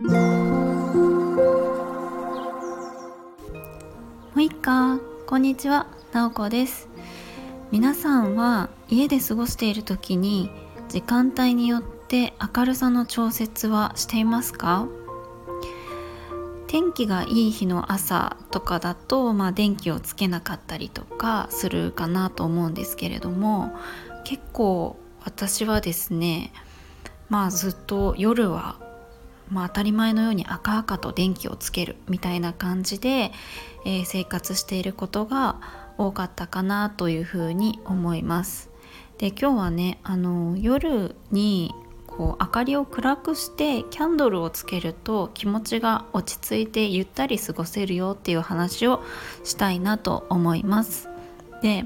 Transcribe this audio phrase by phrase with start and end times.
[0.00, 0.10] も
[4.40, 5.00] いっか。
[5.26, 5.88] こんにちは。
[6.12, 6.88] なおこです。
[7.72, 10.52] 皆さんは家で過ごしている時に
[10.88, 14.86] 時間帯によって明るさの調節はしていますか？
[16.68, 23.76] 天気がいい日の朝とかだと、まあ、電気をつけなかったりとかするかなと思うんですけれども
[24.24, 26.52] 結構私はですね
[27.28, 28.86] まあずっと夜は
[29.50, 33.32] まあ、当たり前のように赤々と電気をつけるみたいな感じで、
[33.84, 35.60] えー、生活していることが
[35.96, 38.70] 多かったかなというふうに思います。
[39.18, 41.74] で今日はねあの夜に
[42.06, 49.02] こう明かりを暗くしてキャンドルをつけると気持ちが落ち着いてゆったり過ごせるよっていう話を
[49.44, 51.08] したいなと思います。
[51.62, 51.84] で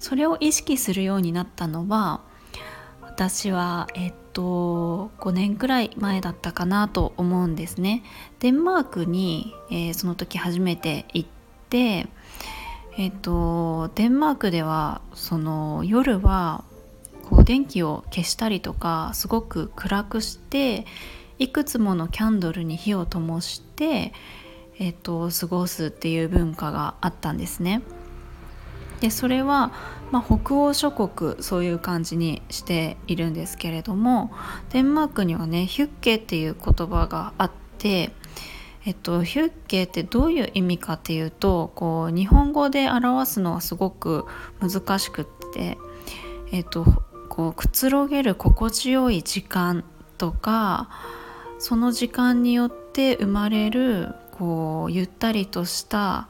[0.00, 2.22] それを意識するようになったのは
[3.22, 8.02] 私は、えっと5年くらい前だったかなと思うんですね
[8.40, 11.28] デンマークに、えー、その時初めて行っ
[11.70, 12.08] て
[12.98, 16.64] えっとデンマークではその夜は
[17.28, 20.84] こう電気を消したりとかすごく暗くして
[21.38, 24.12] いくつものキャンドルに火を灯して、
[24.80, 27.82] えっと、過ごすっていう文化があったんですね。
[29.02, 29.72] でそれは、
[30.12, 34.30] まあ、北欧諸国そういう感じにしているんですけれども
[34.70, 38.12] デンマークにはねヒュッケっていう言葉があって
[38.84, 44.24] えっと、ヒュッケってどういう意味かっていうとこう日本語で表すのはすごく
[44.60, 45.78] 難しくって、
[46.50, 46.84] えっと、
[47.28, 49.84] こうくつろげる心地よい時間
[50.18, 50.88] とか
[51.60, 56.28] その時間によって生まれるこうゆったりとした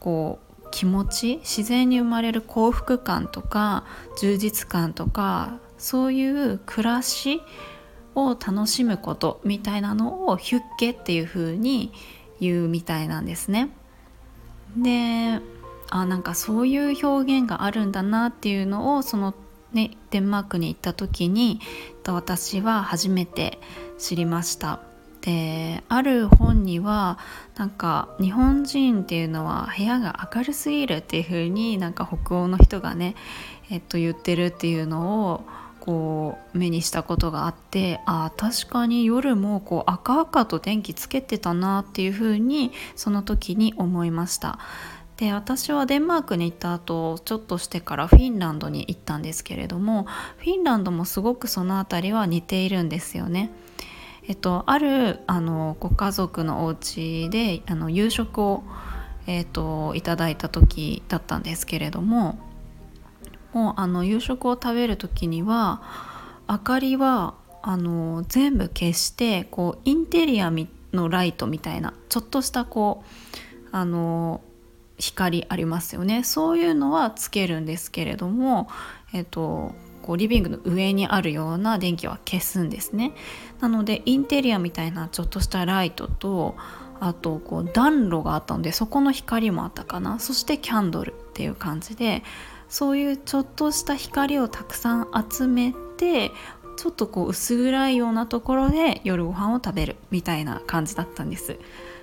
[0.00, 3.84] こう気持ち自然に生まれる幸福感とか
[4.20, 7.40] 充実感とかそういう暮らし
[8.16, 11.92] を楽しむことみたいなのをヒュッケっていう風に
[12.40, 13.70] 言うみたいなんですね。
[14.76, 15.40] で
[15.90, 19.34] あなんかそういう表現があるんだなっていうのをその
[19.72, 21.60] ねデンマークに行った時に
[22.06, 23.58] 私は初めて
[23.98, 24.91] 知りました。
[25.22, 27.18] である本には
[27.56, 33.14] なんか日本人っていうのは部屋が明るすぎるっていう風になんか北欧の人がね、
[33.70, 35.44] えっと、言ってるっていうのを
[35.78, 44.58] こう目にしたことがあってあ確かに夜もこう赤々と電気つけてたなっていう風にその時に思いました。
[45.16, 50.06] で私はデンマークに行った後ちょっとしてからフィンランドに行ったんですけれども
[50.38, 53.50] フィンランドもすごくその辺りは似ているんですよね。
[54.28, 58.62] えっと、あるあのご家族のお家であの夕食を、
[59.26, 62.38] えっと、いただいた時だったんですけれども
[63.52, 65.82] もうあの夕食を食べる時には
[66.48, 70.52] 明かりはあの全部消してこうインテリア
[70.92, 73.04] のライトみたいなちょっとしたこ
[73.64, 74.40] うあの
[74.98, 76.22] 光ありますよね。
[76.22, 78.68] そういうのはつけるんですけれども、
[79.12, 79.72] えっと、
[80.02, 83.12] こうリビングの上にあるような電気は消すんですね。
[83.60, 86.56] なのでインテリアみたいなちょっとしたライトと
[87.00, 90.18] あとこう暖炉があったのでそこの光もあったかな。
[90.18, 92.22] そしてキャンドルっていう感じで
[92.68, 96.30] そういうちょっとした光をたくさん集めて
[96.76, 101.58] ちょっとこう薄暗いようなところで夜ご飯を食べるみたいな感じだったんです。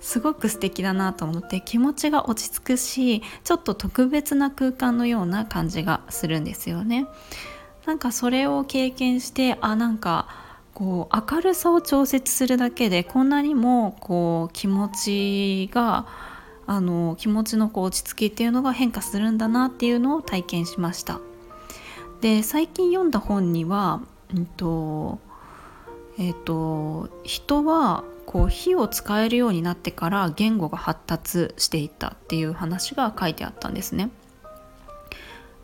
[0.00, 7.06] すごく素敵だなと思って気持ちが落ち着くしちょっと特別な空間のような感じがするんですよね。
[7.86, 10.28] なんかそれを経験してあなんか
[10.74, 14.88] こう明るさを調節するだけでこんなにもこう気持
[15.68, 16.06] ちが
[16.66, 21.20] あの気持ちのこう落ち着きっていうのが変化するんだなっていうのを体験しました。
[22.20, 24.00] で最近読んだ本には、
[24.32, 25.18] うんと
[26.18, 34.10] えーと、人はこう火を使えるようになってから言語が発達していったっていう話が書いてあったんですね。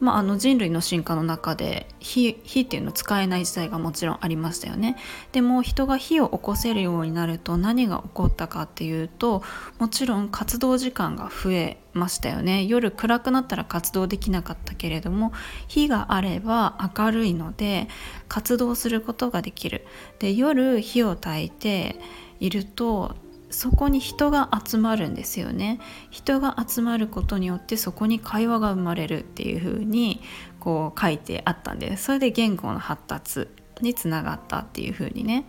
[0.01, 4.97] まあ、あの人類の進化の中で火火っていうのを使えない時代がもちろんありましたよね。
[5.33, 9.43] でも人が火を起こせるようになると何が起こったかっていうと
[9.79, 12.65] もちろん活動時間が増えましたよね。
[12.65, 15.33] 夜暗くなったら活動できなかったけれども
[15.67, 17.89] 火があれば明るいので
[18.29, 19.85] 活動することができる。
[20.21, 21.97] で夜火を焚いて
[22.41, 23.17] いると
[23.51, 25.81] そこに人が集まるんですよね。
[26.11, 30.21] 人が集まることによってそこに会話が生まれるっていう風に
[30.61, 33.49] こう書いてあったんでそれで言語の発達
[33.81, 35.47] につながったっていう風にね。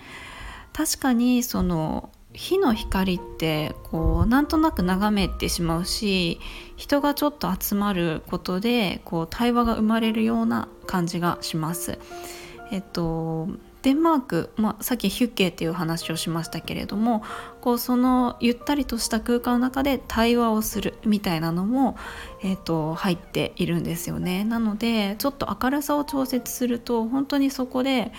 [0.73, 6.39] 確かにその火の光ってこうなんとなく眺めてしまうし
[6.77, 11.97] 人がちょっと集まることでこう対話が生まれるような感じがします。
[12.71, 13.49] えっと
[13.81, 17.23] デンマーク、まあ、さっきヒュッケーっていう話をしましたけれども
[17.61, 21.97] こうそのゆったりとした空間の中で対話をするみたいなのも、
[22.43, 24.43] えーと、入っているんですよね。
[24.43, 28.11] なのでちょっと明るさを調節すると本当にそこで、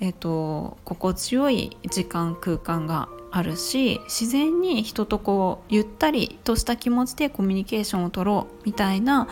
[0.00, 9.28] えーと、心地よい時間空間があるし自然に人とこうゆったりとした気持ちでコミュニケーションを取ろうみたいな、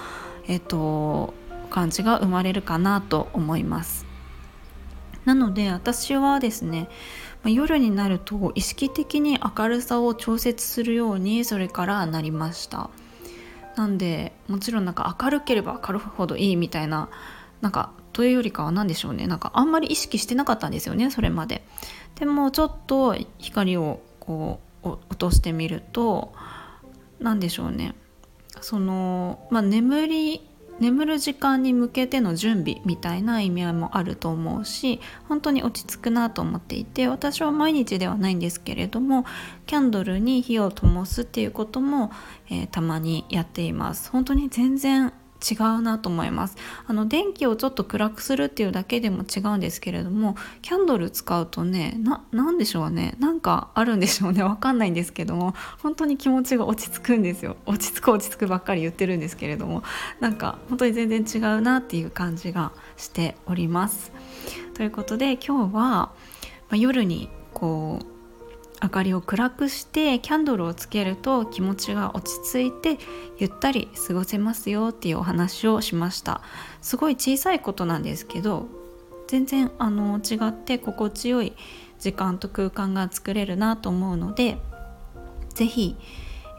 [0.48, 1.34] えーと
[1.66, 4.05] 感じが生まれるかなと思います。
[5.26, 6.88] なので私はですね
[7.44, 12.88] 夜になると意識的に明るさを調節するようにそれからなりました。
[13.76, 17.10] なんでもちろんなんか明るければ明るほどいいみたいな
[17.60, 19.26] なんかというよりかは何でしょうね。
[19.26, 21.62] なんかあんまり意識してなかったんですよねそれまで。
[22.14, 26.32] でもちょっと光をこう落としてみると
[27.20, 27.94] 何でしょうね。
[28.60, 30.48] そのまあ眠り
[30.80, 39.24] 眠る時間に向けての準備みたいな意味合いもあると思うし本当に落ち着くなと思っていて私は毎日ではないんですけれども
[39.66, 42.10] キャンドルに火を灯すっていうことも、
[42.50, 44.10] えー、たまにやっています。
[44.10, 45.12] 本当に全然
[45.50, 46.56] 違うなと思います。
[46.86, 51.98] あの電気をちょっと暗くするっていうだけでも違うんですけれどもキャンドル使うとね
[52.32, 53.14] 何でしょうね。
[53.18, 54.42] なんかあるんでしょうね。
[54.42, 57.56] わかんないんですけども本当に気持ちが落ち着くんですよ。
[57.66, 59.82] 落ち着く落ち着くばっかり言ってるんですけれども
[60.20, 64.12] なんか本当に全然違うなっていう感じがしております。
[64.74, 66.12] ということで今日は、ま
[66.70, 68.15] あ、夜にこう
[68.86, 72.98] 明かりを暗くしてキャンドルをつけると気持ちが落ち着いて
[73.36, 76.40] ゆったり過ごせますよっていうお話をしました。
[76.80, 78.68] すごい小さいことなんですけど
[79.26, 81.54] 全然あの違って心地よい
[81.98, 84.56] 時間と空間が作れるなと思うので
[85.54, 85.96] 是非、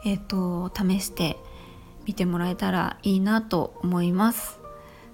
[0.04, 1.38] えーと、試して
[2.04, 4.60] みてもらえたらいいなと思います。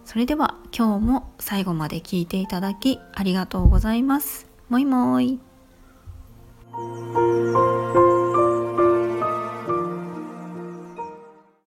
[0.05, 4.47] それでは今日も最後まで聞いていただきありがとうございます。
[4.69, 5.54] もいもーい。
[6.77, 8.14] Música